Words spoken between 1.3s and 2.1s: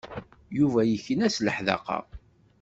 s leḥdaqa.